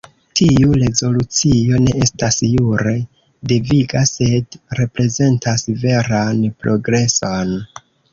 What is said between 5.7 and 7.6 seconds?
veran progreson.